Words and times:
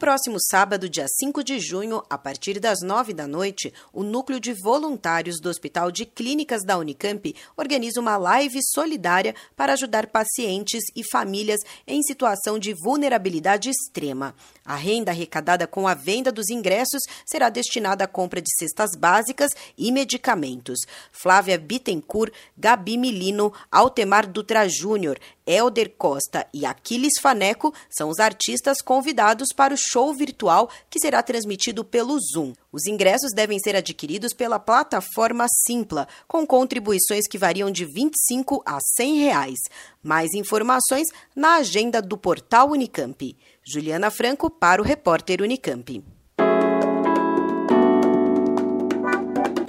Próximo 0.00 0.38
sábado, 0.40 0.88
dia 0.88 1.04
5 1.06 1.44
de 1.44 1.60
junho, 1.60 2.02
a 2.08 2.16
partir 2.16 2.58
das 2.58 2.78
9 2.82 3.12
da 3.12 3.26
noite, 3.26 3.70
o 3.92 4.02
Núcleo 4.02 4.40
de 4.40 4.54
Voluntários 4.54 5.38
do 5.38 5.50
Hospital 5.50 5.92
de 5.92 6.06
Clínicas 6.06 6.64
da 6.64 6.78
Unicamp 6.78 7.36
organiza 7.54 8.00
uma 8.00 8.16
live 8.16 8.60
solidária 8.62 9.34
para 9.54 9.74
ajudar 9.74 10.06
pacientes 10.06 10.82
e 10.96 11.02
famílias 11.04 11.60
em 11.86 12.02
situação 12.02 12.58
de 12.58 12.72
vulnerabilidade 12.72 13.68
extrema. 13.68 14.34
A 14.64 14.74
renda 14.74 15.10
arrecadada 15.10 15.66
com 15.66 15.86
a 15.86 15.92
venda 15.92 16.32
dos 16.32 16.48
ingressos 16.48 17.02
será 17.26 17.50
destinada 17.50 18.04
à 18.04 18.06
compra 18.06 18.40
de 18.40 18.50
cestas 18.58 18.92
básicas 18.96 19.50
e 19.76 19.92
medicamentos. 19.92 20.80
Flávia 21.12 21.58
Bittencourt, 21.58 22.32
Gabi 22.56 22.96
Milino, 22.96 23.52
Altemar 23.70 24.26
Dutra 24.26 24.66
Júnior, 24.66 25.18
Elder 25.50 25.92
Costa 25.98 26.46
e 26.54 26.64
Aquiles 26.64 27.14
Faneco 27.20 27.74
são 27.90 28.08
os 28.08 28.20
artistas 28.20 28.80
convidados 28.80 29.48
para 29.52 29.74
o 29.74 29.76
show 29.76 30.14
virtual 30.14 30.70
que 30.88 31.00
será 31.00 31.24
transmitido 31.24 31.84
pelo 31.84 32.16
Zoom. 32.20 32.52
Os 32.70 32.86
ingressos 32.86 33.32
devem 33.34 33.58
ser 33.58 33.74
adquiridos 33.74 34.32
pela 34.32 34.60
plataforma 34.60 35.46
Simpla, 35.66 36.06
com 36.28 36.46
contribuições 36.46 37.26
que 37.26 37.36
variam 37.36 37.68
de 37.68 37.84
R$ 37.84 37.90
25 37.92 38.62
a 38.64 38.78
100 38.96 39.16
reais. 39.16 39.58
Mais 40.00 40.32
informações 40.34 41.08
na 41.34 41.56
agenda 41.56 42.00
do 42.00 42.16
portal 42.16 42.70
Unicamp. 42.70 43.36
Juliana 43.64 44.08
Franco 44.08 44.48
para 44.48 44.80
o 44.80 44.84
repórter 44.84 45.42
Unicamp. 45.42 46.04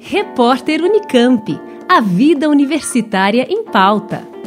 Repórter 0.00 0.82
Unicamp. 0.82 1.60
A 1.88 2.00
vida 2.00 2.48
universitária 2.48 3.46
em 3.48 3.64
pauta. 3.64 4.37